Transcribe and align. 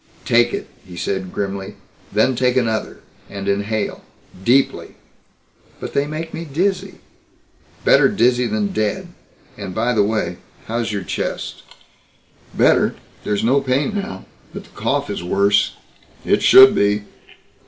"Take 0.25 0.51
it," 0.51 0.67
he 0.83 0.95
said 0.97 1.31
grimly, 1.31 1.75
"then 2.11 2.35
take 2.35 2.57
another. 2.57 3.01
And 3.29 3.47
inhale. 3.47 4.03
Deeply." 4.43 4.95
"But 5.79 5.93
they 5.93 6.07
make 6.07 6.33
me 6.33 6.43
dizzy." 6.43 6.95
"Better 7.85 8.09
dizzy 8.09 8.47
than 8.47 8.69
dead. 8.73 9.09
And, 9.57 9.75
by 9.75 9.93
the 9.93 10.01
way 10.01 10.37
how's 10.65 10.91
your 10.91 11.03
chest?" 11.03 11.61
"Better. 12.55 12.95
There's 13.23 13.43
no 13.43 13.61
pain 13.61 13.93
now. 13.93 14.25
But 14.55 14.63
the 14.63 14.69
cough 14.71 15.07
is 15.11 15.21
worse." 15.23 15.73
"It 16.25 16.41
should 16.41 16.73
be." 16.73 17.03